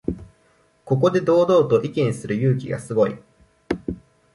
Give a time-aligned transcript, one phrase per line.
[0.83, 3.19] ここで堂々と意見する勇気がすごい